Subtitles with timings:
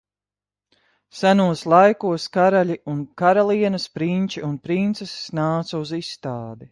[1.17, 6.69] Senos laikos karaļi un karalienes, prinči un princeses nāca uz izstādi.